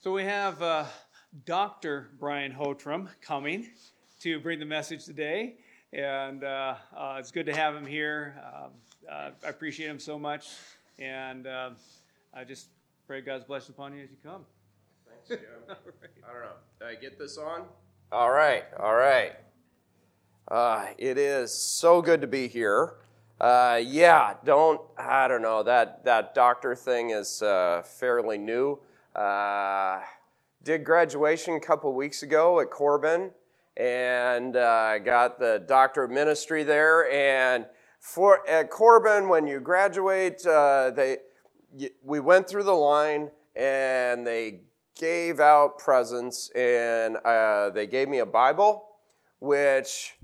[0.00, 0.84] So we have uh,
[1.44, 2.10] Dr.
[2.20, 3.66] Brian Hotrum coming
[4.20, 5.56] to bring the message today,
[5.92, 8.40] and uh, uh, it's good to have him here.
[8.46, 8.70] Um,
[9.10, 10.50] uh, I appreciate him so much,
[11.00, 11.70] and uh,
[12.32, 12.68] I just
[13.08, 14.42] pray God's blessing upon you as you come.
[15.26, 15.50] Thanks, Jim.
[15.68, 15.76] right.
[16.28, 16.52] I don't know.
[16.78, 17.64] Did I get this on?
[18.12, 19.32] All right, all right.
[20.46, 22.94] Uh, it is so good to be here.
[23.40, 28.78] Uh, yeah, don't I don't know that that doctor thing is uh, fairly new.
[29.18, 30.00] Uh,
[30.62, 33.32] did graduation a couple weeks ago at Corban,
[33.76, 37.10] and uh, got the doctor of ministry there.
[37.10, 37.66] And
[37.98, 41.16] for at Corban, when you graduate, uh, they
[42.04, 44.60] we went through the line and they
[44.96, 48.84] gave out presents, and uh, they gave me a Bible,
[49.40, 50.16] which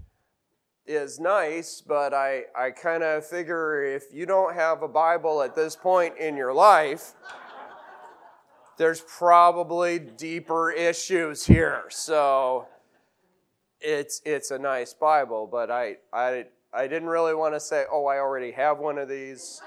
[0.86, 5.56] is nice, but I, I kind of figure if you don't have a Bible at
[5.56, 7.14] this point in your life,
[8.77, 11.84] there's probably deeper issues here.
[11.91, 12.66] So
[13.80, 18.06] it's, it's a nice Bible, but I, I, I didn't really want to say, oh,
[18.06, 19.61] I already have one of these.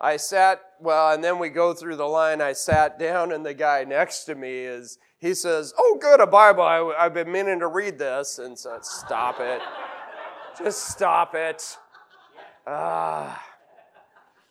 [0.00, 2.40] I sat, well, and then we go through the line.
[2.40, 6.26] I sat down, and the guy next to me is, he says, Oh, good, a
[6.26, 6.62] Bible.
[6.62, 8.38] I, have been meaning to read this.
[8.38, 9.60] And so, stop it.
[10.56, 11.76] Just stop it.
[12.66, 13.44] Ah.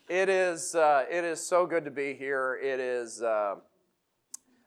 [0.09, 2.59] It is, uh, it is so good to be here.
[2.59, 3.57] It is, uh,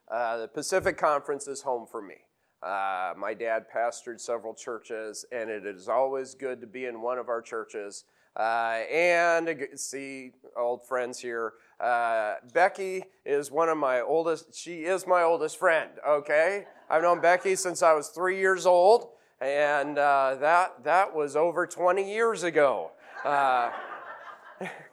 [0.08, 2.14] uh, the Pacific Conference is home for me.
[2.62, 7.18] Uh, my dad pastored several churches, and it is always good to be in one
[7.18, 8.04] of our churches
[8.36, 11.54] uh, and see old friends here.
[11.80, 16.66] Uh, Becky is one of my oldest, she is my oldest friend, okay?
[16.88, 19.08] I've known Becky since I was three years old,
[19.40, 22.92] and that, that was over 20 years ago.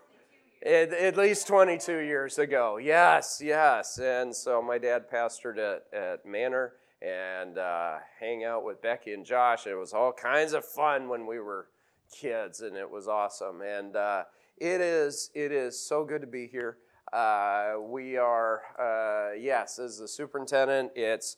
[0.65, 2.77] At, at, least 22 years ago.
[2.77, 3.97] Yes, yes.
[3.97, 9.25] And so my dad pastored at, at Manor and uh, hang out with Becky and
[9.25, 9.67] Josh.
[9.67, 11.67] It was all kinds of fun when we were
[12.11, 13.61] kids, and it was awesome.
[13.61, 14.23] And uh,
[14.57, 16.77] it is it is so good to be here.
[17.13, 21.37] Uh, we are uh, yes, as the superintendent, it's.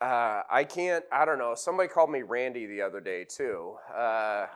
[0.00, 1.04] Uh, I can't.
[1.12, 1.54] I don't know.
[1.54, 3.74] Somebody called me Randy the other day too.
[3.94, 4.46] Uh,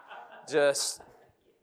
[0.48, 1.02] just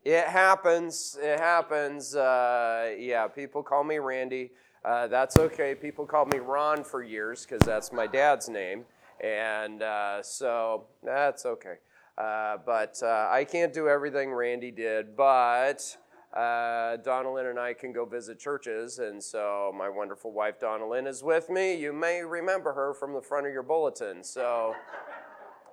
[0.04, 1.16] it happens.
[1.20, 2.14] It happens.
[2.14, 4.50] Uh, yeah, people call me Randy.
[4.84, 5.74] Uh, that's okay.
[5.74, 8.84] People called me Ron for years because that's my dad's name.
[9.22, 11.76] And uh, so that's okay.
[12.18, 15.96] Uh, but uh, I can't do everything Randy did, but
[16.34, 18.98] uh, Donalyn and I can go visit churches.
[18.98, 21.74] And so my wonderful wife, Donalyn, is with me.
[21.74, 24.24] You may remember her from the front of your bulletin.
[24.24, 24.74] So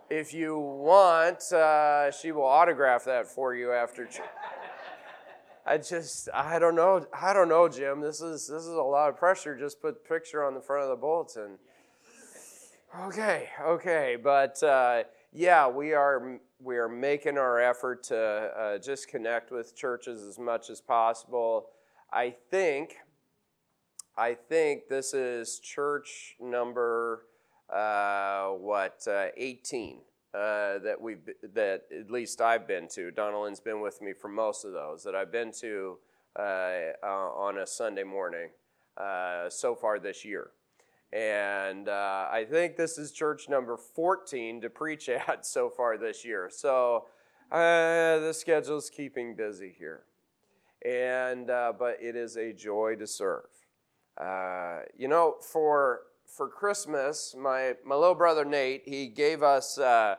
[0.09, 4.05] if you want, uh, she will autograph that for you after.
[4.05, 4.21] Ch-
[5.65, 8.01] I just, I don't know, I don't know, Jim.
[8.01, 9.55] This is this is a lot of pressure.
[9.55, 11.59] Just put picture on the front of the bulletin.
[13.01, 19.07] Okay, okay, but uh, yeah, we are we are making our effort to uh, just
[19.07, 21.67] connect with churches as much as possible.
[22.11, 22.95] I think,
[24.17, 27.27] I think this is church number
[27.69, 29.99] what, uh, 18
[30.33, 31.21] uh, that we've
[31.55, 33.11] that at least I've been to.
[33.11, 35.97] Donalyn's been with me for most of those that I've been to
[36.37, 38.49] uh, uh, on a Sunday morning
[38.95, 40.51] uh, so far this year.
[41.11, 46.49] And I think this is church number 14 to preach at so far this year.
[46.51, 47.05] So
[47.51, 50.03] the schedule's keeping busy here.
[50.85, 53.49] And, but it is a joy to serve.
[54.95, 56.01] you know, for
[56.35, 60.15] for Christmas, my, my little brother Nate, he gave us uh,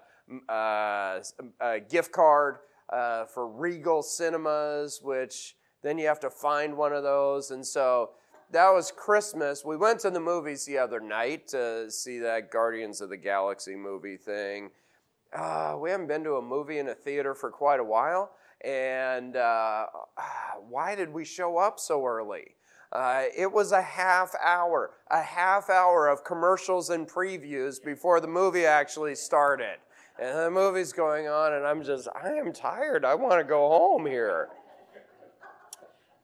[0.49, 1.21] uh,
[1.61, 2.57] a gift card
[2.91, 7.51] uh, for Regal Cinemas, which then you have to find one of those.
[7.51, 8.11] And so
[8.51, 9.65] that was Christmas.
[9.65, 13.77] We went to the movies the other night to see that Guardians of the Galaxy
[13.77, 14.71] movie thing.
[15.33, 18.33] Uh, we haven't been to a movie in a theater for quite a while.
[18.65, 19.87] And uh,
[20.69, 22.57] why did we show up so early?
[22.93, 28.27] Uh, it was a half hour, a half hour of commercials and previews before the
[28.27, 29.77] movie actually started.
[30.21, 33.05] And the movie's going on, and I'm just, I am tired.
[33.05, 34.49] I want to go home here.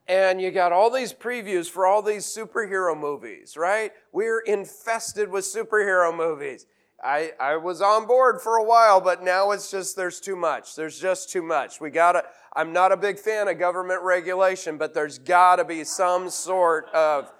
[0.09, 3.91] And you got all these previews for all these superhero movies, right?
[4.11, 6.65] We're infested with superhero movies.
[7.03, 10.75] I, I was on board for a while, but now it's just there's too much.
[10.75, 11.79] There's just too much.
[11.79, 12.23] We gotta.
[12.55, 16.87] I'm not a big fan of government regulation, but there's got to be some sort
[16.93, 17.31] of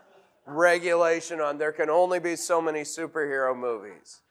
[0.46, 1.58] regulation on.
[1.58, 4.22] There can only be so many superhero movies,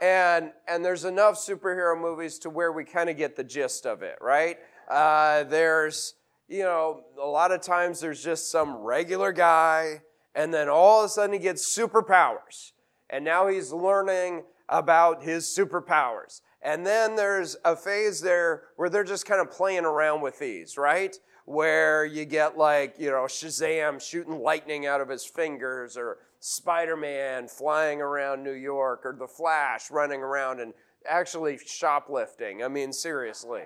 [0.00, 4.02] and and there's enough superhero movies to where we kind of get the gist of
[4.02, 4.58] it, right?
[4.88, 6.14] Uh, there's
[6.48, 10.00] you know a lot of times there's just some regular guy
[10.34, 12.72] And then all of a sudden he gets superpowers.
[13.08, 16.40] And now he's learning about his superpowers.
[16.62, 20.78] And then there's a phase there where they're just kind of playing around with these,
[20.78, 21.16] right?
[21.44, 26.96] Where you get like, you know, Shazam shooting lightning out of his fingers, or Spider
[26.96, 30.72] Man flying around New York, or The Flash running around and
[31.08, 32.62] actually shoplifting.
[32.62, 33.62] I mean, seriously.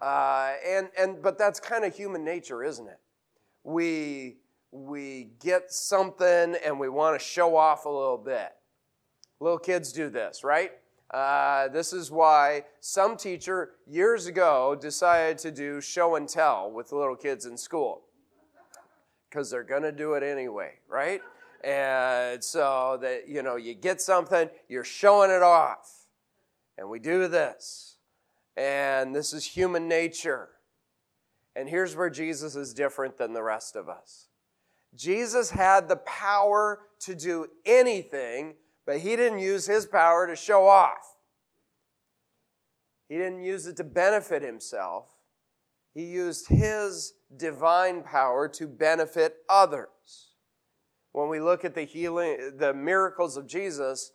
[0.00, 2.98] Uh, and, and, but that's kind of human nature, isn't it?
[3.64, 4.38] We,
[4.72, 8.50] we get something and we want to show off a little bit.
[9.40, 10.72] Little kids do this, right?
[11.10, 16.92] Uh, this is why some teacher years ago decided to do show and tell with
[16.92, 18.02] little kids in school
[19.28, 21.22] because they're going to do it anyway, right?
[21.64, 26.06] And so that you know, you get something, you're showing it off,
[26.78, 27.96] and we do this,
[28.56, 30.50] and this is human nature.
[31.56, 34.28] And here's where Jesus is different than the rest of us.
[34.94, 38.54] Jesus had the power to do anything
[38.90, 41.14] but he didn't use his power to show off.
[43.08, 45.06] He didn't use it to benefit himself.
[45.94, 50.32] He used his divine power to benefit others.
[51.12, 54.10] When we look at the healing, the miracles of Jesus,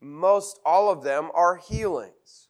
[0.00, 2.48] most all of them are healings.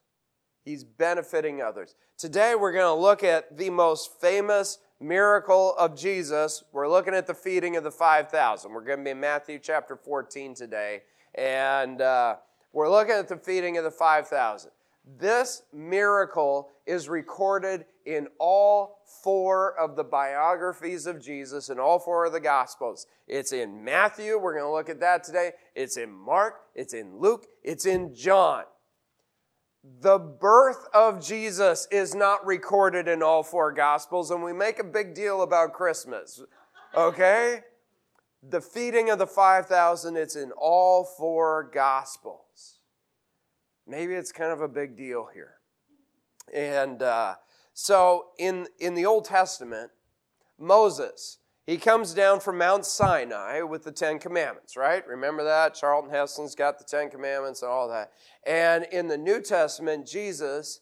[0.65, 1.97] He's benefiting others.
[2.17, 6.65] Today we're going to look at the most famous miracle of Jesus.
[6.73, 8.73] We're looking at the feeding of the 5,000.
[8.73, 11.03] We're going to be in Matthew chapter 14 today
[11.38, 12.37] and uh,
[12.73, 14.70] we're looking at the feeding of the 5,000.
[15.19, 22.26] This miracle is recorded in all four of the biographies of Jesus in all four
[22.26, 23.06] of the Gospels.
[23.26, 25.52] It's in Matthew, we're going to look at that today.
[25.75, 28.64] It's in Mark, it's in Luke, it's in John.
[30.00, 34.84] The birth of Jesus is not recorded in all four Gospels, and we make a
[34.84, 36.43] big deal about Christmas.
[36.94, 37.61] Okay?
[38.43, 42.79] The feeding of the 5,000, it's in all four Gospels.
[43.87, 45.55] Maybe it's kind of a big deal here.
[46.52, 47.37] And uh,
[47.73, 49.90] so in, in the Old Testament,
[50.58, 55.06] Moses, he comes down from Mount Sinai with the Ten Commandments, right?
[55.06, 55.75] Remember that?
[55.75, 58.12] Charlton Heston's got the Ten Commandments and all that.
[58.46, 60.81] And in the New Testament, Jesus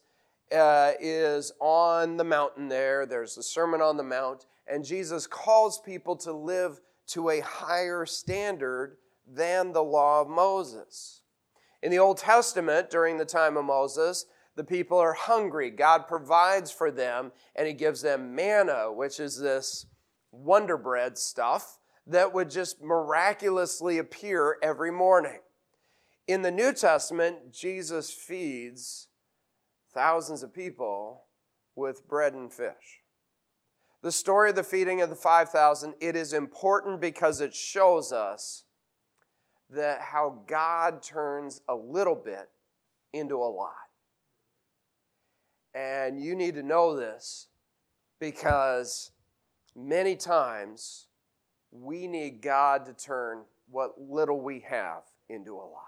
[0.55, 3.05] uh, is on the mountain there.
[3.05, 4.45] There's the Sermon on the Mount.
[4.65, 11.21] And Jesus calls people to live to a higher standard than the law of Moses.
[11.81, 14.25] In the Old Testament, during the time of Moses,
[14.55, 15.69] the people are hungry.
[15.69, 19.85] God provides for them, and He gives them manna, which is this
[20.31, 21.77] wonder bread stuff
[22.07, 25.39] that would just miraculously appear every morning.
[26.27, 29.07] In the New Testament, Jesus feeds
[29.93, 31.25] thousands of people
[31.75, 33.01] with bread and fish
[34.01, 38.63] the story of the feeding of the 5,000, it is important because it shows us
[39.69, 42.49] that how God turns a little bit
[43.13, 43.71] into a lot.
[45.73, 47.47] And you need to know this
[48.19, 49.11] because
[49.75, 51.07] many times
[51.71, 55.83] we need God to turn what little we have into a lot.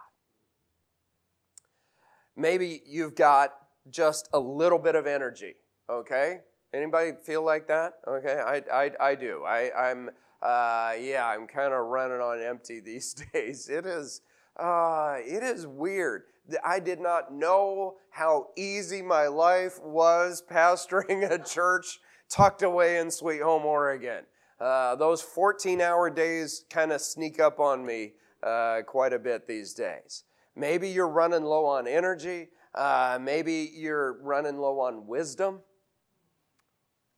[2.35, 3.53] Maybe you've got
[3.89, 5.55] just a little bit of energy,
[5.89, 6.41] okay?
[6.73, 7.93] Anybody feel like that?
[8.07, 9.43] Okay, I, I, I do.
[9.45, 10.09] I, I'm,
[10.41, 13.69] uh, yeah, I'm kind of running on empty these days.
[13.69, 14.21] It is,
[14.57, 16.23] uh, it is weird.
[16.63, 23.11] I did not know how easy my life was pastoring a church tucked away in
[23.11, 24.23] Sweet Home, Oregon.
[24.59, 29.47] Uh, those 14 hour days kind of sneak up on me uh, quite a bit
[29.47, 30.23] these days.
[30.55, 32.49] Maybe you're running low on energy.
[32.75, 35.61] Uh, maybe you're running low on wisdom.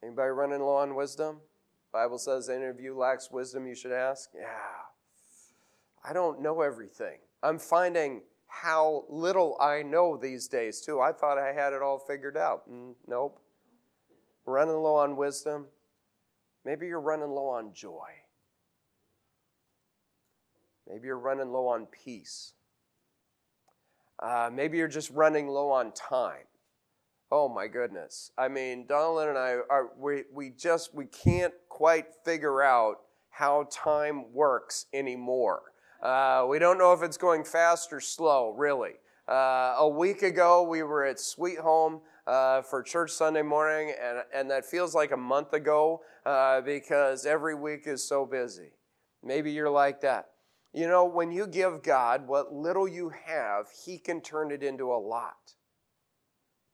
[0.03, 1.41] Anybody running low on wisdom?
[1.93, 4.29] Bible says any of you lacks wisdom, you should ask.
[4.33, 4.47] Yeah.
[6.03, 7.19] I don't know everything.
[7.43, 10.99] I'm finding how little I know these days, too.
[10.99, 12.69] I thought I had it all figured out.
[12.69, 13.39] Mm, nope.
[14.45, 15.67] Running low on wisdom.
[16.65, 18.09] Maybe you're running low on joy.
[20.89, 22.53] Maybe you're running low on peace.
[24.21, 26.45] Uh, maybe you're just running low on time.
[27.33, 28.31] Oh my goodness.
[28.37, 32.97] I mean, Donalyn and I are we we just we can't quite figure out
[33.29, 35.61] how time works anymore.
[36.03, 38.95] Uh, we don't know if it's going fast or slow, really.
[39.29, 44.23] Uh, a week ago, we were at Sweet Home uh, for church Sunday morning, and,
[44.33, 48.71] and that feels like a month ago uh, because every week is so busy.
[49.23, 50.31] Maybe you're like that.
[50.73, 54.91] You know, when you give God what little you have, He can turn it into
[54.91, 55.53] a lot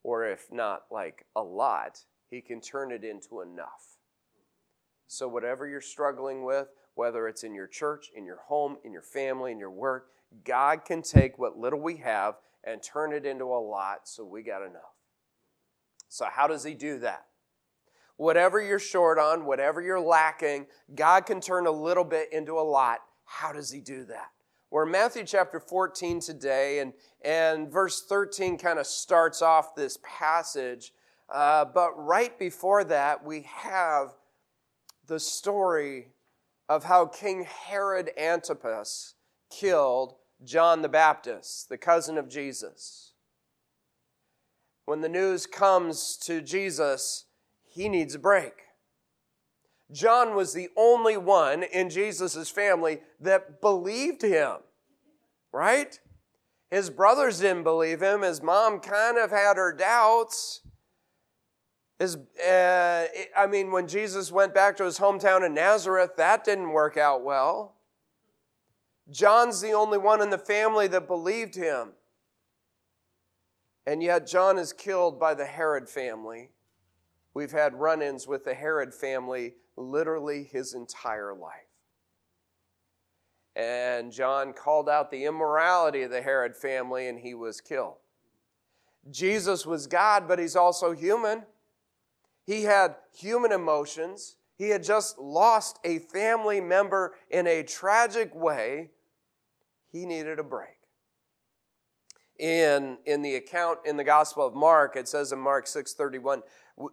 [0.04, 2.00] or if not like a lot,
[2.30, 3.98] He can turn it into enough.
[5.08, 9.04] So, whatever you're struggling with, whether it's in your church, in your home, in your
[9.04, 10.08] family, in your work.
[10.44, 14.44] God can take what little we have and turn it into a lot so we
[14.44, 14.96] got enough.
[16.10, 17.25] So, how does He do that?
[18.18, 22.62] Whatever you're short on, whatever you're lacking, God can turn a little bit into a
[22.62, 23.00] lot.
[23.25, 24.32] How does He do that?
[24.70, 26.92] We're in Matthew chapter 14 today, and,
[27.24, 30.92] and verse 13 kind of starts off this passage.
[31.34, 34.10] Uh, but right before that, we have
[35.06, 36.10] the story
[36.68, 39.14] of how King Herod Antipas
[39.50, 43.14] killed John the Baptist, the cousin of Jesus.
[44.84, 47.24] When the news comes to Jesus,
[47.64, 48.67] he needs a break.
[49.91, 54.58] John was the only one in Jesus' family that believed him,
[55.53, 55.98] right?
[56.70, 58.22] His brothers didn't believe him.
[58.22, 60.62] His mom kind of had her doubts.
[62.00, 62.17] His,
[62.48, 66.98] uh, I mean, when Jesus went back to his hometown in Nazareth, that didn't work
[66.98, 67.75] out well.
[69.10, 71.94] John's the only one in the family that believed him.
[73.86, 76.50] And yet, John is killed by the Herod family.
[77.34, 81.53] We've had run ins with the Herod family literally his entire life.
[83.55, 87.96] And John called out the immorality of the Herod family and he was killed.
[89.10, 91.43] Jesus was God, but he's also human.
[92.46, 94.36] He had human emotions.
[94.57, 98.91] He had just lost a family member in a tragic way.
[99.91, 100.69] He needed a break.
[102.39, 106.43] In, in the account in the Gospel of Mark, it says in Mark 6:31,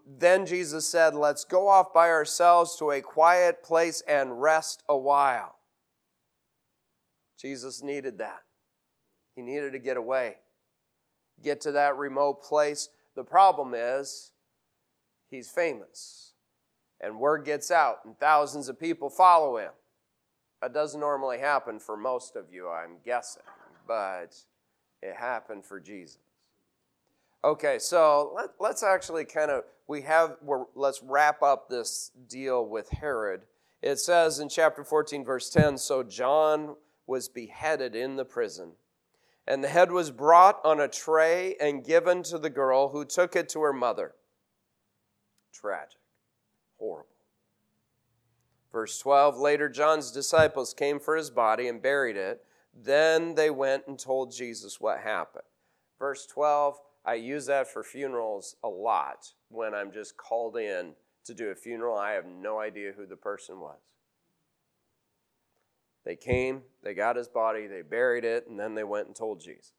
[0.06, 4.96] then Jesus said, Let's go off by ourselves to a quiet place and rest a
[4.96, 5.56] while.
[7.38, 8.40] Jesus needed that.
[9.36, 10.36] He needed to get away,
[11.42, 12.88] get to that remote place.
[13.16, 14.32] The problem is,
[15.30, 16.32] he's famous,
[17.00, 19.72] and word gets out, and thousands of people follow him.
[20.62, 23.42] That doesn't normally happen for most of you, I'm guessing,
[23.86, 24.34] but
[25.02, 26.23] it happened for Jesus.
[27.44, 32.66] Okay, so let, us actually kind of we have we're, let's wrap up this deal
[32.66, 33.42] with Herod.
[33.82, 38.72] It says in chapter 14 verse 10, so John was beheaded in the prison.
[39.46, 43.36] And the head was brought on a tray and given to the girl who took
[43.36, 44.14] it to her mother.
[45.52, 46.00] Tragic.
[46.78, 47.08] Horrible.
[48.72, 52.42] Verse 12 Later, John's disciples came for his body and buried it.
[52.74, 55.44] Then they went and told Jesus what happened.
[55.98, 60.94] Verse 12 I use that for funerals a lot when I'm just called in
[61.24, 61.96] to do a funeral.
[61.96, 63.78] I have no idea who the person was.
[66.04, 69.40] They came, they got his body, they buried it, and then they went and told
[69.40, 69.72] Jesus.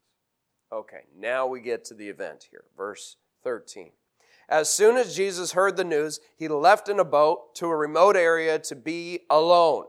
[0.72, 2.64] Okay, now we get to the event here.
[2.76, 3.92] Verse 13.
[4.48, 8.16] As soon as Jesus heard the news, he left in a boat to a remote
[8.16, 9.86] area to be alone.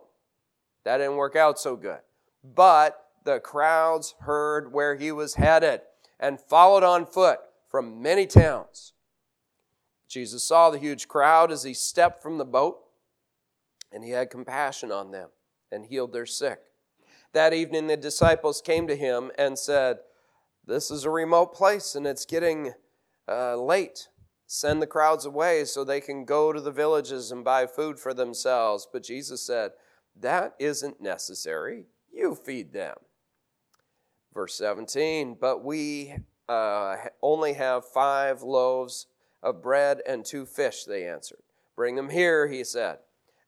[0.83, 1.99] That didn't work out so good.
[2.43, 5.81] But the crowds heard where he was headed
[6.19, 8.93] and followed on foot from many towns.
[10.07, 12.79] Jesus saw the huge crowd as he stepped from the boat,
[13.91, 15.29] and he had compassion on them
[15.71, 16.59] and healed their sick.
[17.33, 19.97] That evening, the disciples came to him and said,
[20.65, 22.73] This is a remote place and it's getting
[23.27, 24.07] uh, late.
[24.45, 28.13] Send the crowds away so they can go to the villages and buy food for
[28.13, 28.87] themselves.
[28.91, 29.71] But Jesus said,
[30.15, 31.85] That isn't necessary.
[32.11, 32.95] You feed them.
[34.33, 36.15] Verse 17, but we
[36.47, 39.07] uh, only have five loaves
[39.41, 41.39] of bread and two fish, they answered.
[41.75, 42.99] Bring them here, he said.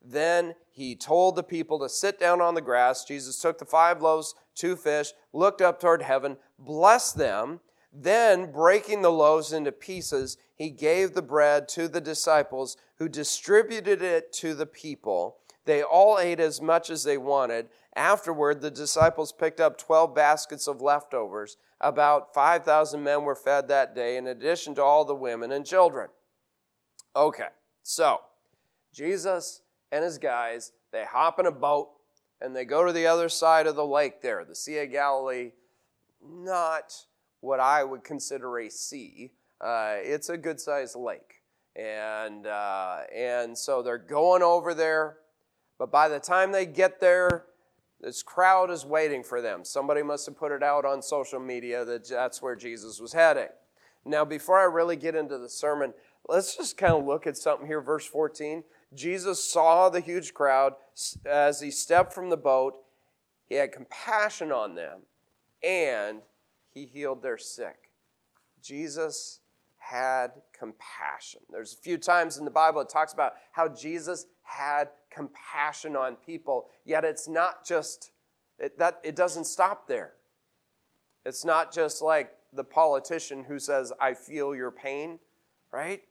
[0.03, 3.03] Then he told the people to sit down on the grass.
[3.03, 7.59] Jesus took the five loaves, two fish, looked up toward heaven, blessed them.
[7.91, 14.01] Then, breaking the loaves into pieces, he gave the bread to the disciples, who distributed
[14.01, 15.38] it to the people.
[15.65, 20.67] They all ate as much as they wanted Afterward, the disciples picked up 12 baskets
[20.67, 21.57] of leftovers.
[21.81, 26.09] About 5,000 men were fed that day, in addition to all the women and children.
[27.15, 27.49] Okay,
[27.83, 28.21] so
[28.93, 29.61] Jesus
[29.91, 31.89] and his guys, they hop in a boat
[32.39, 35.51] and they go to the other side of the lake there, the Sea of Galilee.
[36.23, 36.93] Not
[37.41, 41.41] what I would consider a sea, uh, it's a good sized lake.
[41.75, 45.17] And, uh, and so they're going over there,
[45.79, 47.45] but by the time they get there,
[48.01, 49.65] this crowd is waiting for them.
[49.65, 53.47] Somebody must have put it out on social media that that's where Jesus was heading.
[54.05, 55.93] Now, before I really get into the sermon,
[56.27, 57.81] let's just kind of look at something here.
[57.81, 60.73] Verse 14 Jesus saw the huge crowd
[61.25, 62.75] as he stepped from the boat.
[63.47, 65.01] He had compassion on them
[65.63, 66.21] and
[66.73, 67.91] he healed their sick.
[68.61, 69.39] Jesus
[69.77, 71.41] had compassion.
[71.51, 76.15] There's a few times in the Bible it talks about how Jesus had compassion on
[76.15, 78.11] people, yet it's not just
[78.59, 80.13] it, that it doesn't stop there.
[81.25, 85.19] It's not just like the politician who says, I feel your pain,
[85.71, 86.01] right?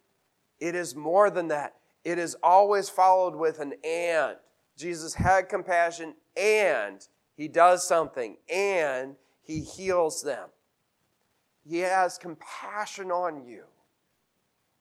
[0.61, 1.75] It is more than that.
[2.05, 4.37] It is always followed with an and.
[4.77, 10.49] Jesus had compassion and he does something and he heals them.
[11.69, 13.65] He has compassion on you.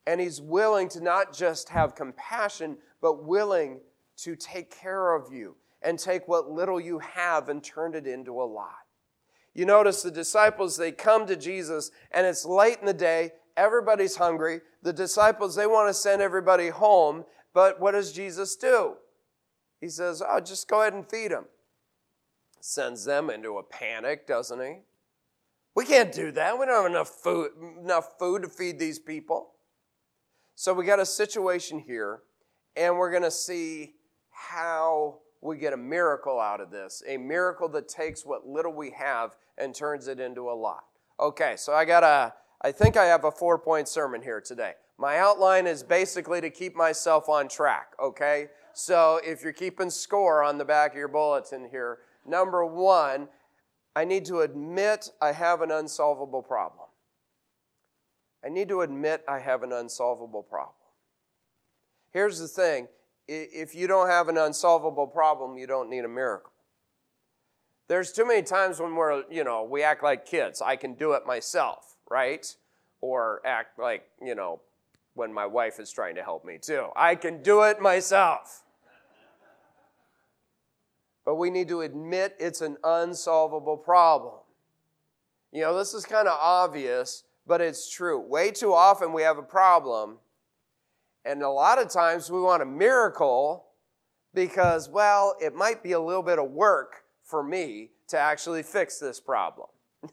[0.06, 3.82] And he's willing to not just have compassion, but willing
[4.18, 8.42] to take care of you and take what little you have and turn it into
[8.42, 8.76] a lot.
[9.54, 13.32] You notice the disciples, they come to Jesus, and it's late in the day.
[13.56, 14.62] Everybody's hungry.
[14.84, 17.26] The disciples, they want to send everybody home.
[17.54, 18.98] But what does Jesus do?
[19.82, 21.46] He says, Oh, just go ahead and feed them.
[22.60, 24.82] Sends them into a panic, doesn't he?
[25.76, 26.60] We can't do that.
[26.60, 29.54] We don't have enough food, enough food to feed these people.
[30.56, 32.22] So we got a situation here,
[32.76, 33.94] and we're going to see
[34.38, 38.92] how we get a miracle out of this a miracle that takes what little we
[38.92, 40.84] have and turns it into a lot.
[41.20, 44.74] Okay, so I got a, I think I have a four point sermon here today.
[45.00, 48.48] My outline is basically to keep myself on track, okay?
[48.74, 53.28] So if you're keeping score on the back of your bulletin here, number one,
[53.96, 56.86] I need to admit I have an unsolvable problem.
[58.46, 60.76] I need to admit I have an unsolvable problem.
[62.12, 62.88] Here's the thing
[63.28, 66.52] if you don't have an unsolvable problem, you don't need a miracle.
[67.88, 70.62] There's too many times when we're, you know, we act like kids.
[70.62, 72.54] I can do it myself, right?
[73.02, 74.62] Or act like, you know,
[75.14, 76.88] when my wife is trying to help me too.
[76.96, 78.64] I can do it myself.
[81.26, 84.36] But we need to admit it's an unsolvable problem.
[85.52, 88.20] You know, this is kind of obvious, but it's true.
[88.20, 90.20] Way too often we have a problem,
[91.28, 93.66] and a lot of times we want a miracle
[94.34, 98.98] because, well, it might be a little bit of work for me to actually fix
[98.98, 99.68] this problem.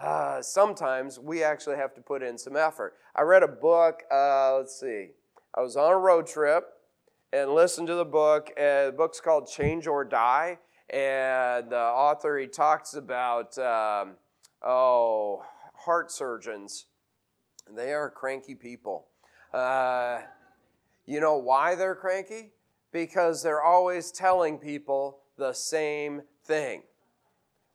[0.00, 2.94] uh, sometimes we actually have to put in some effort.
[3.16, 5.08] I read a book, uh, let's see,
[5.56, 6.64] I was on a road trip
[7.32, 8.50] and listened to the book.
[8.56, 10.58] Uh, the book's called Change or Die.
[10.90, 14.12] And the author, he talks about, um,
[14.62, 15.42] oh,
[15.74, 16.86] heart surgeons.
[17.74, 19.06] They are cranky people.
[19.52, 20.20] Uh,
[21.06, 22.52] you know why they're cranky?
[22.92, 26.82] Because they're always telling people the same thing.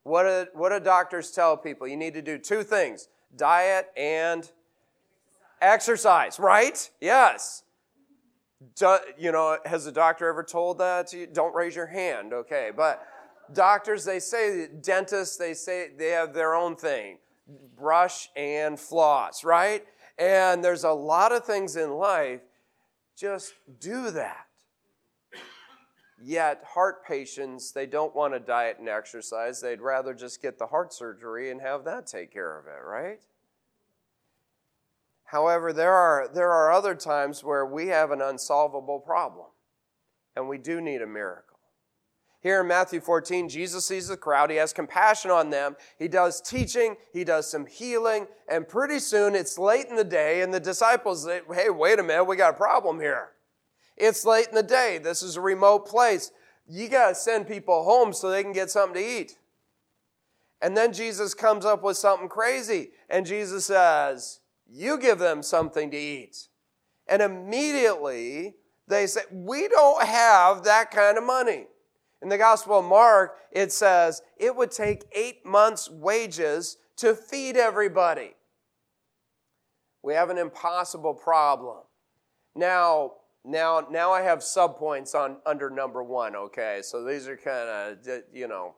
[0.03, 1.87] What do, what do doctors tell people?
[1.87, 4.49] You need to do two things diet and
[5.61, 6.89] exercise, right?
[7.01, 7.63] Yes.
[8.75, 11.27] Do, you know, has a doctor ever told that to you?
[11.27, 12.71] Don't raise your hand, okay.
[12.75, 13.05] But
[13.53, 17.17] doctors, they say, dentists, they say they have their own thing
[17.77, 19.85] brush and floss, right?
[20.17, 22.41] And there's a lot of things in life,
[23.15, 24.47] just do that.
[26.19, 29.61] Yet, heart patients, they don't want to diet and exercise.
[29.61, 33.19] They'd rather just get the heart surgery and have that take care of it, right?
[35.25, 39.47] However, there are, there are other times where we have an unsolvable problem
[40.35, 41.46] and we do need a miracle.
[42.39, 44.51] Here in Matthew 14, Jesus sees the crowd.
[44.51, 45.75] He has compassion on them.
[45.97, 46.95] He does teaching.
[47.11, 48.27] He does some healing.
[48.47, 52.03] And pretty soon it's late in the day, and the disciples say, Hey, wait a
[52.03, 53.29] minute, we got a problem here.
[53.95, 54.99] It's late in the day.
[54.99, 56.31] This is a remote place.
[56.67, 59.37] You got to send people home so they can get something to eat.
[60.61, 62.91] And then Jesus comes up with something crazy.
[63.09, 66.47] And Jesus says, You give them something to eat.
[67.07, 68.55] And immediately
[68.87, 71.65] they say, We don't have that kind of money.
[72.21, 77.57] In the Gospel of Mark, it says it would take eight months' wages to feed
[77.57, 78.35] everybody.
[80.01, 81.83] We have an impossible problem.
[82.55, 83.13] Now,
[83.45, 86.79] now, now I have subpoints on under number one, okay?
[86.81, 88.75] So these are kind of, you know,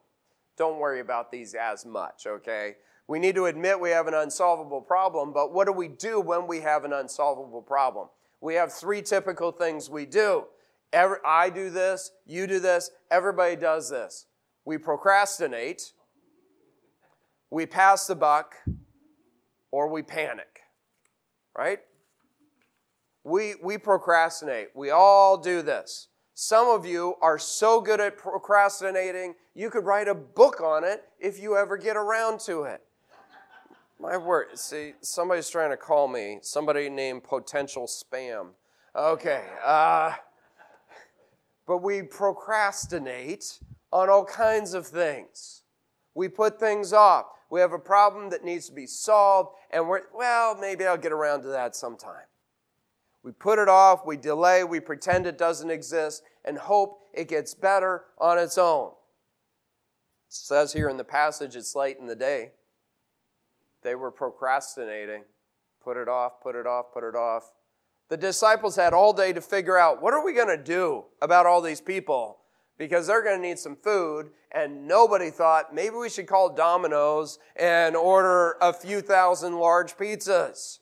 [0.58, 2.76] don't worry about these as much, okay?
[3.08, 6.46] We need to admit we have an unsolvable problem, but what do we do when
[6.46, 8.10] we have an unsolvable problem?
[8.42, 10.46] We have three typical things we do.
[10.92, 14.26] Every, I do this, you do this, everybody does this.
[14.66, 15.94] We procrastinate,
[17.52, 18.56] we pass the buck,
[19.72, 20.62] or we panic,
[21.58, 21.80] right?
[23.24, 24.70] We, we procrastinate.
[24.74, 26.08] We all do this.
[26.34, 31.04] Some of you are so good at procrastinating, you could write a book on it
[31.20, 32.82] if you ever get around to it.
[34.00, 38.52] My word, see, somebody's trying to call me, somebody named potential spam.
[38.96, 40.14] Okay, uh,
[41.70, 43.60] but we procrastinate
[43.94, 45.62] on all kinds of things.
[46.16, 47.28] We put things off.
[47.52, 51.12] We have a problem that needs to be solved, and we're, well, maybe I'll get
[51.12, 52.26] around to that sometime.
[53.22, 57.54] We put it off, we delay, we pretend it doesn't exist, and hope it gets
[57.54, 58.88] better on its own.
[60.28, 62.54] It says here in the passage, it's late in the day.
[63.84, 65.22] They were procrastinating.
[65.84, 67.44] Put it off, put it off, put it off.
[68.10, 71.46] The disciples had all day to figure out what are we going to do about
[71.46, 72.40] all these people
[72.78, 77.40] because they're going to need some food and nobody thought maybe we should call Domino's
[77.56, 80.80] and order a few thousand large pizzas.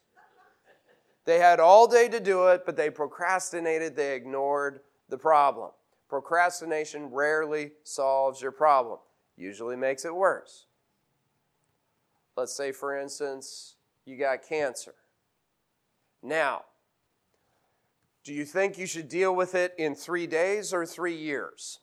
[1.25, 5.71] They had all day to do it, but they procrastinated, they ignored the problem.
[6.07, 8.99] Procrastination rarely solves your problem
[9.37, 10.65] usually makes it worse.
[12.35, 14.95] Let's say, for instance, you got cancer.
[16.21, 16.63] Now,
[18.27, 21.79] do you think you should deal with it in three days or three years?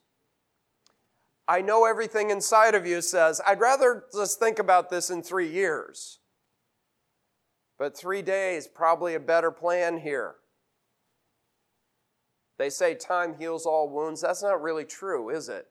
[1.48, 5.50] I know everything inside of you says, I'd rather just think about this in three
[5.50, 6.18] years.
[7.78, 10.34] But three days, probably a better plan here.
[12.58, 14.20] They say time heals all wounds.
[14.20, 15.68] That's not really true, is it?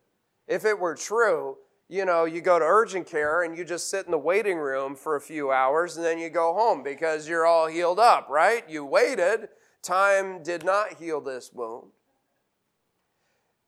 [0.48, 1.58] If it were true,
[1.88, 4.96] you know, you go to urgent care and you just sit in the waiting room
[4.96, 8.68] for a few hours and then you go home because you're all healed up, right?
[8.68, 9.50] You waited.
[9.84, 11.90] Time did not heal this wound.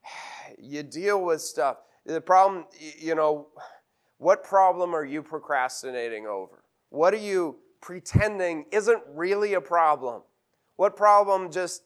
[0.58, 1.78] You deal with stuff.
[2.06, 2.66] The problem,
[2.98, 3.48] you know,
[4.20, 6.64] what problem are you procrastinating over?
[6.90, 10.22] What are you pretending isn't really a problem?
[10.78, 11.84] What problem just,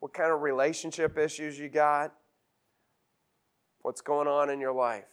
[0.00, 2.12] what kind of relationship issues you got?
[3.82, 5.04] what's going on in your life.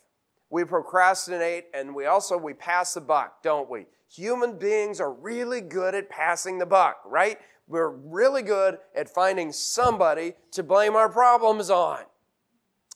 [0.49, 3.85] We procrastinate and we also we pass the buck, don't we?
[4.11, 7.37] Human beings are really good at passing the buck, right?
[7.69, 11.99] We're really good at finding somebody to blame our problems on.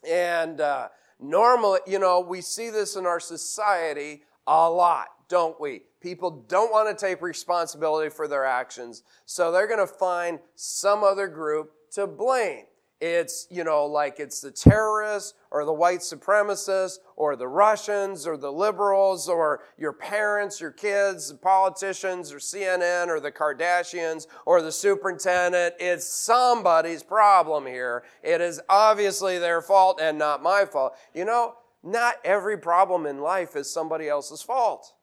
[0.06, 5.84] And uh, normally, you know, we see this in our society a lot, don't we?
[6.02, 11.04] People don't want to take responsibility for their actions, so they're going to find some
[11.04, 12.66] other group to blame.
[13.04, 18.38] It's, you know, like it's the terrorists or the white supremacists or the Russians or
[18.38, 24.62] the liberals or your parents, your kids, the politicians or CNN or the Kardashians or
[24.62, 25.76] the superintendent.
[25.82, 28.06] It's somebody's problem here.
[28.24, 30.96] It is obviously their fault and not my fault.
[31.13, 34.94] You know, not every problem in life is somebody else's fault.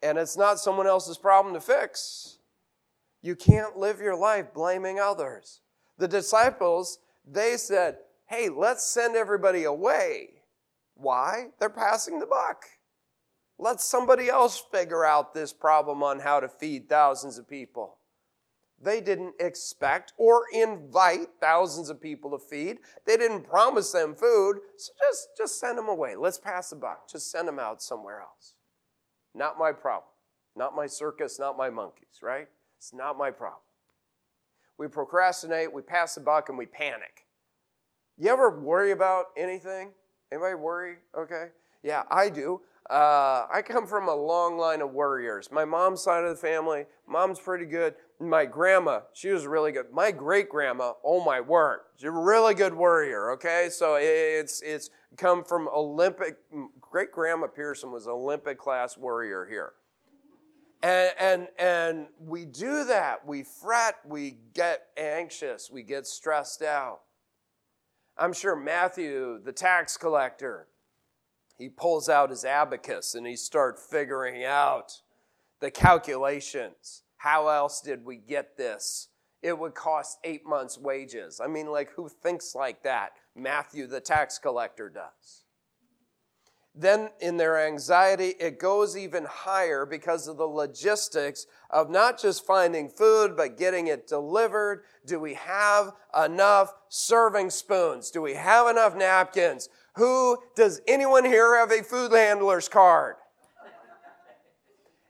[0.00, 2.38] And it's not someone else's problem to fix.
[3.20, 5.60] You can't live your life blaming others.
[5.98, 10.28] The disciples, they said, hey, let's send everybody away.
[10.94, 11.48] Why?
[11.58, 12.64] They're passing the buck.
[13.58, 17.96] Let somebody else figure out this problem on how to feed thousands of people.
[18.80, 22.78] They didn't expect or invite thousands of people to feed.
[23.04, 24.60] They didn't promise them food.
[24.76, 26.14] So just, just send them away.
[26.14, 27.10] Let's pass the buck.
[27.10, 28.54] Just send them out somewhere else.
[29.34, 30.12] Not my problem.
[30.54, 32.46] Not my circus, not my monkeys, right?
[32.76, 33.62] It's not my problem
[34.78, 37.26] we procrastinate, we pass the buck, and we panic.
[38.16, 39.90] You ever worry about anything?
[40.32, 40.96] Anybody worry?
[41.16, 41.46] Okay.
[41.82, 42.60] Yeah, I do.
[42.90, 45.50] Uh, I come from a long line of worriers.
[45.52, 47.94] My mom's side of the family, mom's pretty good.
[48.18, 49.92] My grandma, she was really good.
[49.92, 53.30] My great grandma, oh my word, she's a really good worrier.
[53.32, 56.38] Okay, so it's it's come from Olympic.
[56.80, 59.74] Great grandma Pearson was Olympic class worrier here.
[60.82, 63.26] And, and, and we do that.
[63.26, 67.00] We fret, we get anxious, we get stressed out.
[68.16, 70.68] I'm sure Matthew, the tax collector,
[71.56, 75.02] he pulls out his abacus and he starts figuring out
[75.60, 77.02] the calculations.
[77.16, 79.08] How else did we get this?
[79.42, 81.40] It would cost eight months' wages.
[81.42, 83.12] I mean, like, who thinks like that?
[83.36, 85.44] Matthew, the tax collector, does.
[86.80, 92.46] Then, in their anxiety, it goes even higher because of the logistics of not just
[92.46, 94.84] finding food, but getting it delivered.
[95.04, 98.12] Do we have enough serving spoons?
[98.12, 99.68] Do we have enough napkins?
[99.96, 103.16] Who does anyone here have a food handler's card?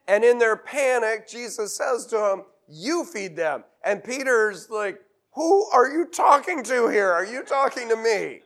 [0.09, 3.64] and in their panic, Jesus says to them, You feed them.
[3.85, 5.00] And Peter's like,
[5.35, 7.12] Who are you talking to here?
[7.12, 8.40] Are you talking to me?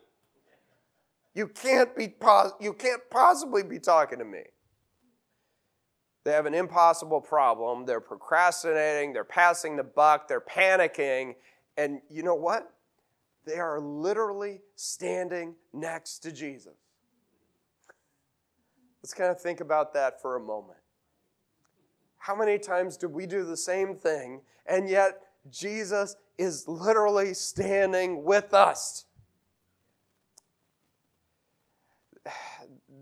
[1.35, 2.15] You can't be
[2.61, 4.43] you can't possibly be talking to me.
[6.25, 7.85] They have an impossible problem.
[7.85, 11.35] They're procrastinating, they're passing the buck, they're panicking,
[11.77, 12.73] and you know what?
[13.45, 16.75] They are literally standing next to Jesus.
[19.03, 20.79] Let's kind of think about that for a moment.
[22.19, 28.23] How many times do we do the same thing, and yet Jesus is literally standing
[28.23, 29.07] with us?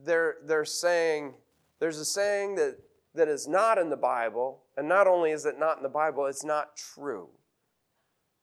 [0.05, 1.35] They're, they're saying,
[1.79, 2.79] there's a saying that,
[3.15, 6.27] that is not in the Bible, and not only is it not in the Bible,
[6.27, 7.29] it's not true.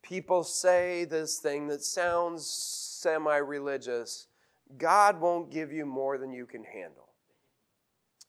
[0.02, 4.28] People say this thing that sounds semi religious
[4.78, 7.08] God won't give you more than you can handle.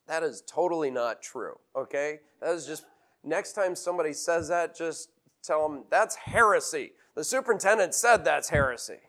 [0.06, 2.20] That is totally not true, okay?
[2.40, 2.84] That is just,
[3.24, 5.10] next time somebody says that, just
[5.42, 6.92] tell them that's heresy.
[7.14, 9.00] The superintendent said that's heresy.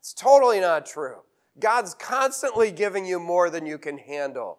[0.00, 1.18] It's totally not true.
[1.60, 4.58] God's constantly giving you more than you can handle.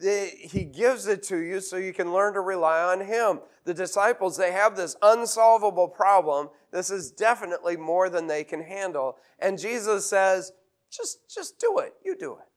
[0.00, 3.40] He gives it to you so you can learn to rely on Him.
[3.64, 6.50] The disciples, they have this unsolvable problem.
[6.72, 9.16] This is definitely more than they can handle.
[9.38, 10.52] And Jesus says,
[10.90, 11.94] just, just do it.
[12.04, 12.48] You do it.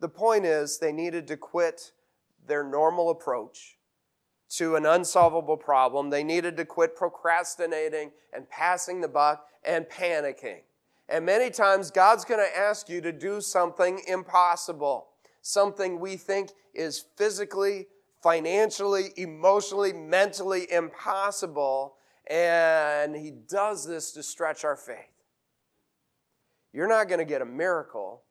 [0.00, 1.92] The point is, they needed to quit
[2.46, 3.78] their normal approach
[4.50, 6.10] to an unsolvable problem.
[6.10, 10.60] They needed to quit procrastinating and passing the buck and panicking.
[11.08, 15.08] And many times, God's going to ask you to do something impossible,
[15.42, 17.88] something we think is physically,
[18.22, 21.96] financially, emotionally, mentally impossible.
[22.28, 24.96] And He does this to stretch our faith.
[26.72, 28.22] You're not going to get a miracle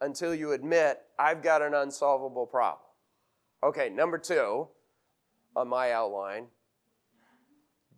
[0.00, 2.82] until you admit, I've got an unsolvable problem.
[3.62, 4.68] Okay, number two
[5.54, 6.46] on my outline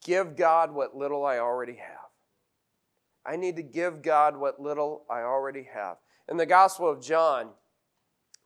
[0.04, 2.10] give God what little I already have.
[3.26, 5.96] I need to give God what little I already have.
[6.28, 7.50] In the Gospel of John,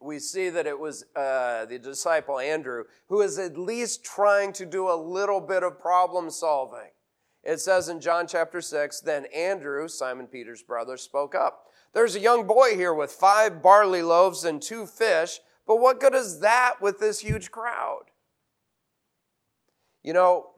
[0.01, 4.67] we see that it was uh, the disciple Andrew who is at least trying to
[4.67, 6.91] do a little bit of problem solving.
[7.43, 11.67] It says in John chapter 6 Then Andrew, Simon Peter's brother, spoke up.
[11.95, 16.15] There's a young boy here with five barley loaves and two fish, but what good
[16.15, 18.05] is that with this huge crowd?
[20.03, 20.51] You know,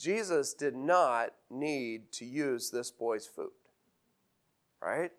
[0.00, 3.50] Jesus did not need to use this boy's food,
[4.80, 5.10] right?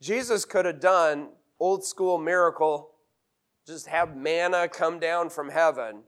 [0.00, 2.92] Jesus could have done old school miracle,
[3.66, 6.04] just have manna come down from heaven.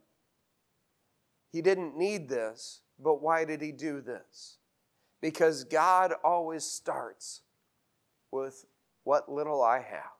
[1.50, 4.58] He didn't need this, but why did he do this?
[5.20, 7.42] Because God always starts
[8.30, 8.64] with
[9.02, 10.12] what little I have.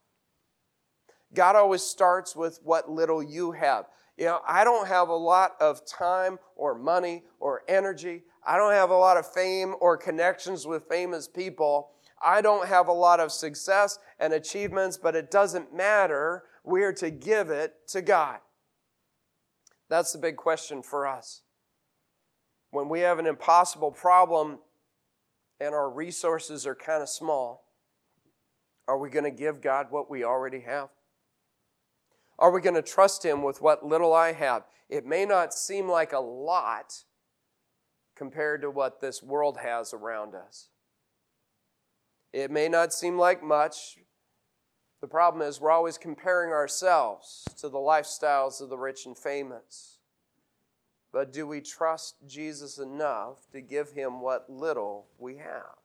[1.33, 3.87] God always starts with what little you have.
[4.17, 8.25] You know, I don't have a lot of time or money or energy.
[8.47, 11.91] I don't have a lot of fame or connections with famous people.
[12.23, 16.45] I don't have a lot of success and achievements, but it doesn't matter.
[16.65, 18.39] We're to give it to God.
[19.91, 21.43] That's the big question for us.
[22.71, 24.59] When we have an impossible problem
[25.61, 27.65] and our resources are kind of small,
[28.89, 30.89] are we going to give God what we already have?
[32.39, 34.65] Are we going to trust Him with what little I have?
[34.89, 37.05] It may not seem like a lot
[38.15, 40.69] compared to what this world has around us.
[42.33, 43.99] It may not seem like much.
[45.01, 49.99] The problem is, we're always comparing ourselves to the lifestyles of the rich and famous.
[51.13, 55.77] But do we trust Jesus enough to give Him what little we have?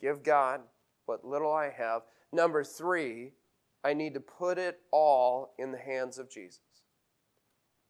[0.00, 0.62] Give God
[1.06, 2.02] what little I have.
[2.32, 3.32] Number three,
[3.88, 6.60] I need to put it all in the hands of Jesus.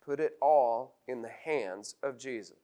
[0.05, 2.57] Put it all in the hands of Jesus.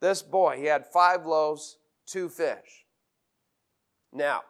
[0.00, 2.86] This boy, he had five loaves, two fish.
[4.12, 4.42] Now,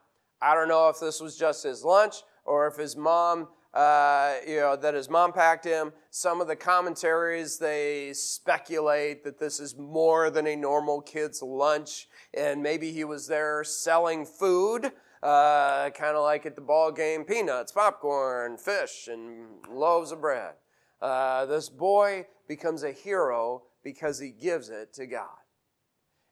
[0.42, 4.56] I don't know if this was just his lunch or if his mom, uh, you
[4.56, 5.94] know, that his mom packed him.
[6.10, 12.06] Some of the commentaries, they speculate that this is more than a normal kid's lunch,
[12.34, 14.92] and maybe he was there selling food
[15.22, 20.54] uh, kind of like at the ball game peanuts, popcorn, fish, and loaves of bread.
[21.00, 25.28] Uh, this boy becomes a hero because he gives it to God.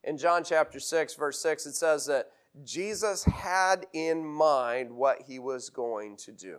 [0.02, 2.30] In John chapter 6, verse 6, it says that
[2.62, 6.58] Jesus had in mind what he was going to do.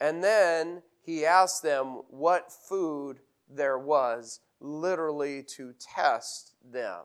[0.00, 7.02] And then he asked them what food there was, literally to test them.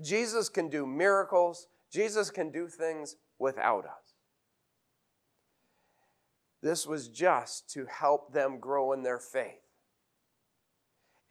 [0.00, 4.14] Jesus can do miracles, Jesus can do things without us.
[6.62, 9.62] This was just to help them grow in their faith.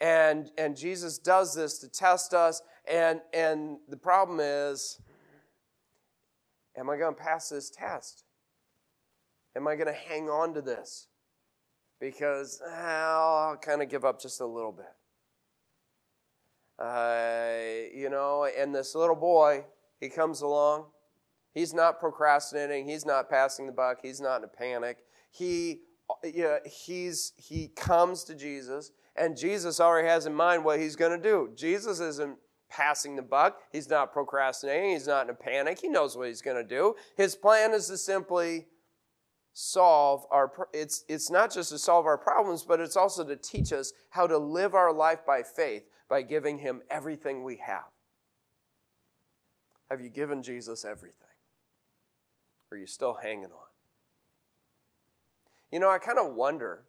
[0.01, 2.61] And, and Jesus does this to test us.
[2.89, 4.99] And, and the problem is
[6.77, 8.23] am I going to pass this test?
[9.55, 11.07] Am I going to hang on to this?
[11.99, 14.85] Because I'll kind of give up just a little bit.
[16.79, 19.65] Uh, you know, and this little boy,
[19.99, 20.85] he comes along.
[21.53, 22.87] He's not procrastinating.
[22.87, 23.99] He's not passing the buck.
[24.01, 24.99] He's not in a panic.
[25.31, 25.81] He,
[26.23, 31.11] yeah, he's, he comes to Jesus, and Jesus already has in mind what he's going
[31.19, 31.49] to do.
[31.55, 32.37] Jesus isn't
[32.69, 33.59] passing the buck.
[33.71, 34.91] He's not procrastinating.
[34.91, 35.79] He's not in a panic.
[35.81, 36.95] He knows what he's going to do.
[37.17, 38.67] His plan is to simply
[39.53, 43.73] solve our it's it's not just to solve our problems but it's also to teach
[43.73, 47.83] us how to live our life by faith by giving him everything we have
[49.89, 51.13] have you given jesus everything
[52.71, 53.69] or are you still hanging on
[55.71, 56.83] you know i kind of wonder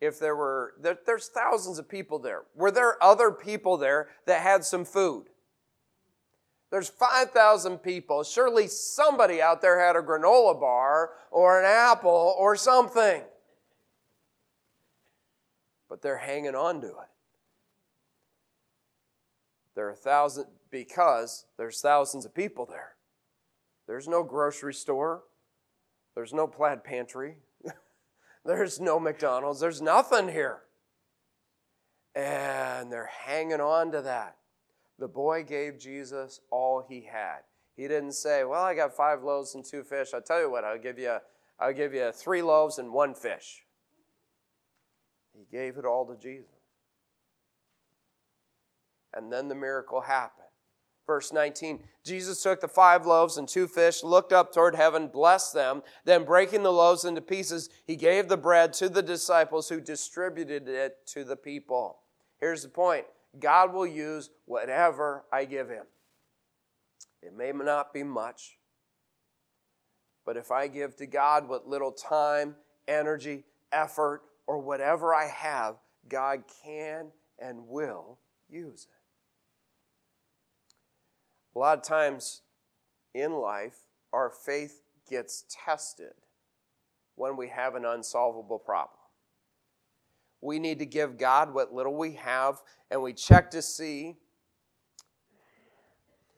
[0.00, 4.40] if there were there, there's thousands of people there were there other people there that
[4.40, 5.26] had some food
[6.72, 8.24] there's 5,000 people.
[8.24, 13.22] Surely somebody out there had a granola bar or an apple or something.
[15.90, 17.10] But they're hanging on to it.
[19.74, 22.94] There are thousands because there's thousands of people there.
[23.86, 25.22] There's no grocery store.
[26.16, 27.36] There's no Plaid Pantry.
[28.44, 29.60] there's no McDonald's.
[29.60, 30.62] There's nothing here.
[32.14, 34.36] And they're hanging on to that.
[34.98, 37.40] The boy gave Jesus all he had.
[37.76, 40.12] He didn't say, "Well, I got five loaves and two fish.
[40.12, 40.64] I'll tell you what.
[40.64, 41.16] I'll give you.
[41.58, 43.64] I'll give you three loaves and one fish."
[45.32, 46.50] He gave it all to Jesus.
[49.14, 50.41] And then the miracle happened.
[51.12, 55.52] Verse 19 Jesus took the five loaves and two fish, looked up toward heaven, blessed
[55.52, 59.78] them, then breaking the loaves into pieces, he gave the bread to the disciples who
[59.78, 61.98] distributed it to the people.
[62.40, 63.04] Here's the point
[63.38, 65.84] God will use whatever I give him.
[67.22, 68.56] It may not be much,
[70.24, 72.56] but if I give to God what little time,
[72.88, 75.74] energy, effort, or whatever I have,
[76.08, 79.01] God can and will use it.
[81.54, 82.42] A lot of times
[83.14, 83.76] in life,
[84.12, 86.14] our faith gets tested
[87.14, 89.02] when we have an unsolvable problem
[90.42, 92.60] we need to give God what little we have,
[92.90, 94.16] and we check to see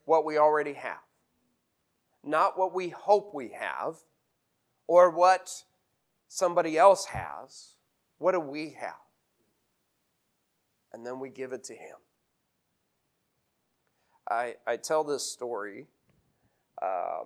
[0.05, 1.00] what we already have.
[2.22, 3.96] Not what we hope we have
[4.87, 5.50] or what
[6.29, 7.77] somebody else has.
[8.18, 8.92] What do we have?
[10.92, 11.96] And then we give it to Him.
[14.30, 15.87] I, I tell this story.
[16.80, 17.24] Uh,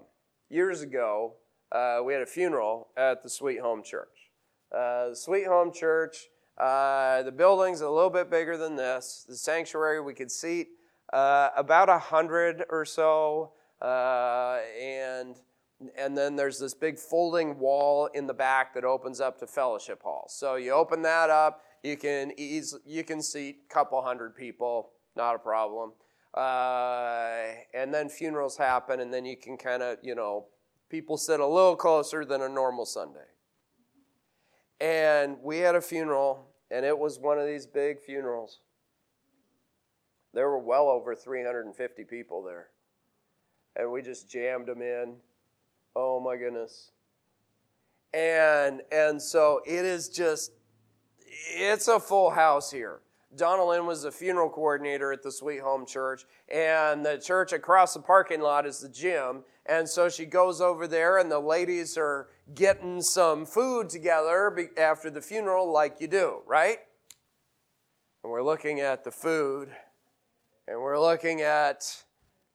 [0.50, 1.34] years ago,
[1.72, 4.30] uh, we had a funeral at the Sweet Home Church.
[4.72, 9.24] Uh, the Sweet Home Church uh, the building's a little bit bigger than this.
[9.28, 10.68] The sanctuary, we could seat
[11.12, 15.36] uh, about a hundred or so, uh, and
[15.96, 20.02] and then there's this big folding wall in the back that opens up to fellowship
[20.02, 20.26] hall.
[20.28, 24.90] So you open that up, you can ease, you can seat a couple hundred people,
[25.14, 25.92] not a problem.
[26.34, 27.42] Uh,
[27.74, 30.46] and then funerals happen, and then you can kind of you know
[30.88, 33.26] people sit a little closer than a normal Sunday.
[34.80, 38.60] And we had a funeral, and it was one of these big funerals.
[40.34, 42.68] There were well over 350 people there.
[43.76, 45.16] And we just jammed them in.
[45.96, 46.90] Oh my goodness.
[48.14, 50.52] And and so it is just
[51.26, 53.00] it's a full house here.
[53.36, 58.00] Donalyn was the funeral coordinator at the Sweet Home Church, and the church across the
[58.00, 59.44] parking lot is the gym.
[59.66, 65.10] And so she goes over there, and the ladies are getting some food together after
[65.10, 66.78] the funeral, like you do, right?
[68.24, 69.68] And we're looking at the food,
[70.66, 72.02] and we're looking at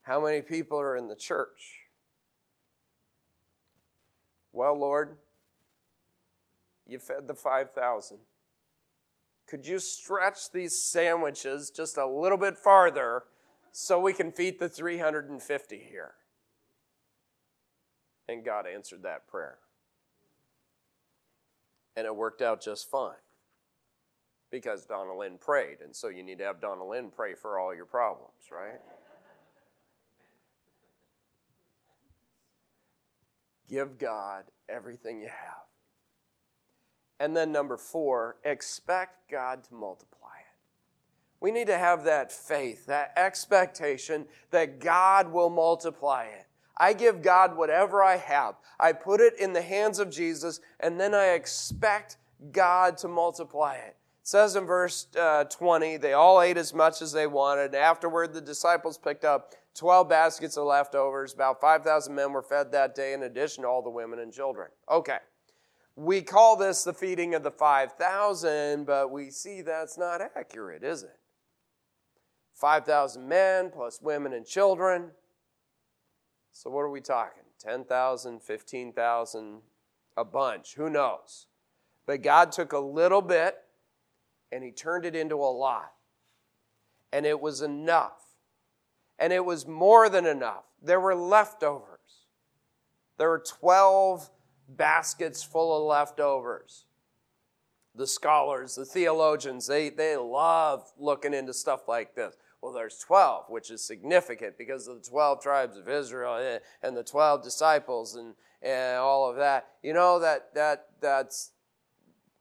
[0.02, 1.82] how many people are in the church.
[4.52, 5.16] Well, Lord,
[6.86, 8.18] you fed the 5,000.
[9.54, 13.22] Could you stretch these sandwiches just a little bit farther
[13.70, 16.14] so we can feed the 350 here?
[18.28, 19.58] And God answered that prayer.
[21.96, 23.14] And it worked out just fine
[24.50, 25.76] because Donalyn prayed.
[25.84, 28.80] And so you need to have Donalyn pray for all your problems, right?
[33.68, 35.73] Give God everything you have.
[37.20, 40.54] And then number four, expect God to multiply it.
[41.40, 46.46] We need to have that faith, that expectation that God will multiply it.
[46.76, 48.56] I give God whatever I have.
[48.80, 52.16] I put it in the hands of Jesus, and then I expect
[52.50, 53.96] God to multiply it.
[54.22, 57.74] It says in verse uh, 20, they all ate as much as they wanted.
[57.74, 61.34] Afterward, the disciples picked up 12 baskets of leftovers.
[61.34, 64.70] About 5,000 men were fed that day, in addition to all the women and children.
[64.90, 65.18] Okay.
[65.96, 71.02] We call this the feeding of the 5,000, but we see that's not accurate, is
[71.02, 71.18] it?
[72.54, 75.10] 5,000 men plus women and children.
[76.52, 77.42] So, what are we talking?
[77.60, 79.60] 10,000, 15,000,
[80.16, 81.46] a bunch, who knows?
[82.06, 83.56] But God took a little bit
[84.52, 85.92] and He turned it into a lot.
[87.12, 88.24] And it was enough
[89.18, 90.64] And it was more than enough.
[90.82, 92.26] There were leftovers.
[93.16, 94.30] There were 12
[94.68, 96.86] baskets full of leftovers.
[97.94, 102.34] The scholars, the theologians, they, they love looking into stuff like this.
[102.60, 106.96] Well, there's 12, which is significant because of the 12 tribes of Israel eh, and
[106.96, 109.68] the 12 disciples and, and all of that.
[109.82, 111.52] You know, that, that, that's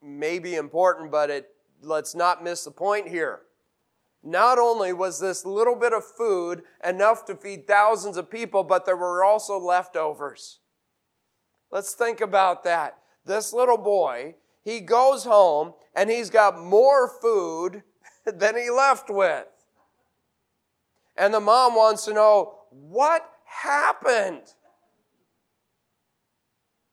[0.02, 1.50] maybe important, but it,
[1.82, 3.42] let's not miss the point here.
[4.24, 8.86] Not only was this little bit of food enough to feed thousands of people, but
[8.86, 10.60] there were also leftovers.
[11.74, 13.00] Let's think about that.
[13.26, 17.82] This little boy, he goes home and he's got more food
[18.28, 19.48] than he left with.
[21.18, 24.54] And the mom wants to know what happened.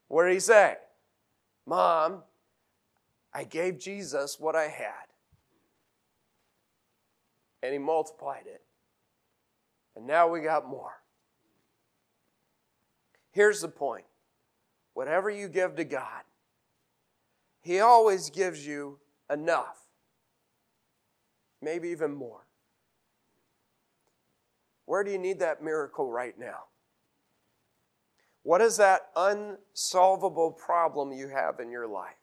[0.09, 0.77] What did he say?
[1.67, 2.23] Mom,
[3.35, 5.09] I gave Jesus what I had.
[7.63, 8.63] And he multiplied it.
[9.95, 11.03] And now we got more.
[13.31, 14.07] Here's the point
[15.01, 16.25] whatever you give to God,
[17.63, 18.99] He always gives you
[19.33, 19.79] enough,
[21.63, 22.47] maybe even more.
[24.85, 26.65] Where do you need that miracle right now?
[28.43, 32.21] What is that unsolvable problem you have in your life?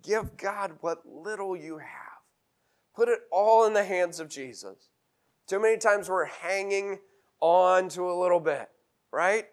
[0.00, 2.22] Give God what little you have.
[2.94, 4.90] Put it all in the hands of Jesus.
[5.48, 7.00] Too many times we're hanging
[7.40, 8.68] on to a little bit,
[9.12, 9.46] right?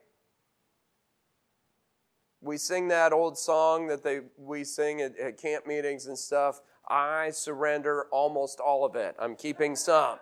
[2.41, 6.61] We sing that old song that they we sing at, at camp meetings and stuff.
[6.87, 9.15] I surrender almost all of it.
[9.19, 10.19] I'm keeping some.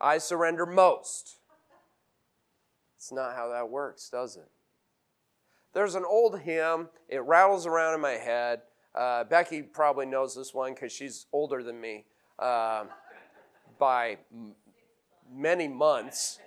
[0.00, 1.36] I surrender most.
[2.96, 4.48] It's not how that works, does it?
[5.74, 8.62] There's an old hymn, it rattles around in my head.
[8.94, 12.04] Uh, Becky probably knows this one because she's older than me
[12.38, 12.84] uh,
[13.78, 14.54] by m-
[15.32, 16.38] many months,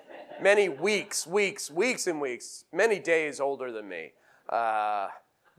[0.41, 4.13] many weeks, weeks, weeks and weeks, many days older than me.
[4.49, 5.07] Uh,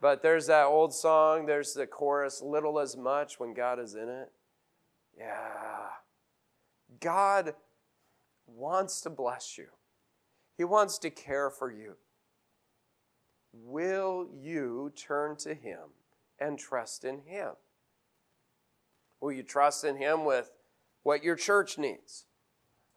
[0.01, 4.09] but there's that old song, there's the chorus, little as much when God is in
[4.09, 4.31] it.
[5.19, 5.89] Yeah.
[7.01, 7.55] God
[8.47, 9.67] wants to bless you,
[10.57, 11.97] He wants to care for you.
[13.53, 15.91] Will you turn to Him
[16.39, 17.51] and trust in Him?
[19.21, 20.53] Will you trust in Him with
[21.03, 22.27] what your church needs?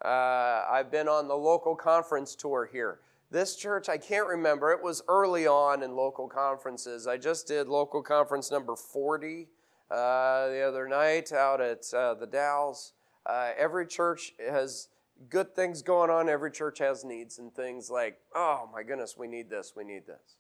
[0.04, 3.00] Uh, I've been on the local conference tour here.
[3.32, 7.07] This church, I can't remember, it was early on in local conferences.
[7.07, 9.47] I just did local conference number 40
[9.89, 12.91] uh, the other night out at uh, the Dalles.
[13.25, 14.89] Uh, every church has
[15.29, 16.27] good things going on.
[16.27, 20.05] Every church has needs and things like, oh my goodness, we need this, we need
[20.05, 20.36] this.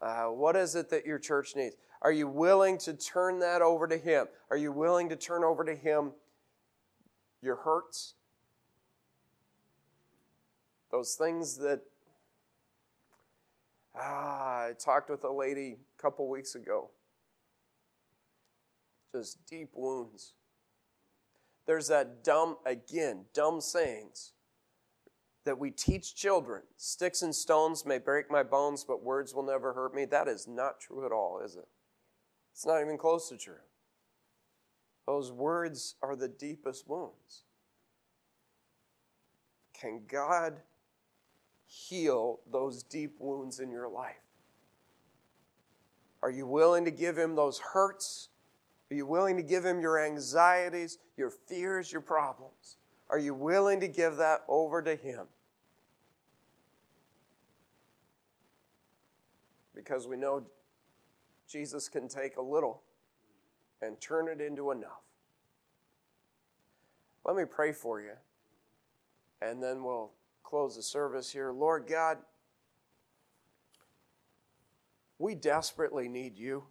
[0.00, 1.74] Uh, what is it that your church needs?
[2.00, 4.26] Are you willing to turn that over to Him?
[4.50, 6.12] Are you willing to turn over to Him
[7.40, 8.14] your hurts?
[10.92, 11.80] Those things that.
[13.94, 16.90] Ah, I talked with a lady a couple weeks ago.
[19.12, 20.34] Just deep wounds
[21.66, 24.32] there's that dumb, again, dumb sayings
[25.44, 29.72] that we teach children sticks and stones may break my bones, but words will never
[29.72, 30.04] hurt me.
[30.04, 31.68] That is not true at all, is it?
[32.52, 33.54] It's not even close to true.
[35.06, 37.42] Those words are the deepest wounds.
[39.72, 40.60] Can God
[41.72, 44.16] heal those deep wounds in your life?
[46.22, 48.28] Are you willing to give Him those hurts
[48.92, 52.76] are you willing to give Him your anxieties, your fears, your problems?
[53.08, 55.28] Are you willing to give that over to Him?
[59.74, 60.44] Because we know
[61.48, 62.82] Jesus can take a little
[63.80, 65.00] and turn it into enough.
[67.24, 68.12] Let me pray for you,
[69.40, 70.10] and then we'll
[70.52, 71.50] close the service here.
[71.50, 72.18] Lord God,
[75.18, 76.64] we desperately need you.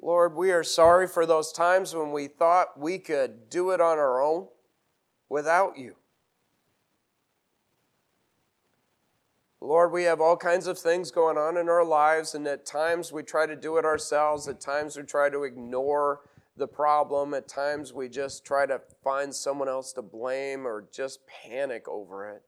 [0.00, 3.98] Lord, we are sorry for those times when we thought we could do it on
[3.98, 4.48] our own
[5.28, 5.96] without you.
[9.60, 13.12] Lord, we have all kinds of things going on in our lives, and at times
[13.12, 14.48] we try to do it ourselves.
[14.48, 16.20] At times we try to ignore
[16.58, 17.34] the problem.
[17.34, 22.28] At times we just try to find someone else to blame or just panic over
[22.28, 22.42] it.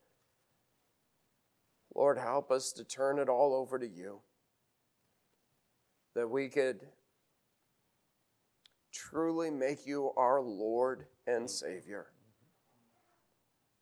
[1.95, 4.21] Lord, help us to turn it all over to you.
[6.15, 6.81] That we could
[8.93, 11.47] truly make you our Lord and mm-hmm.
[11.47, 12.09] Savior.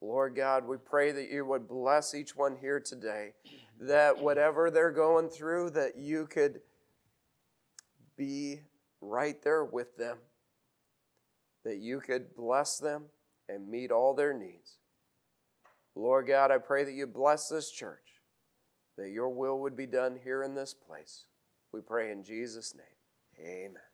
[0.01, 3.33] Lord God, we pray that you would bless each one here today,
[3.81, 6.61] that whatever they're going through, that you could
[8.17, 8.61] be
[9.01, 10.19] right there with them,
[11.65, 13.05] that you could bless them,
[13.49, 14.77] and meet all their needs.
[15.95, 18.21] Lord God, I pray that you bless this church,
[18.97, 21.25] that your will would be done here in this place.
[21.73, 23.47] We pray in Jesus' name.
[23.47, 23.88] Amen.